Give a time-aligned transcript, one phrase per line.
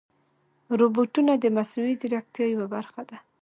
[0.79, 3.17] روبوټونه د مصنوعي ځیرکتیا یوه برخه ده.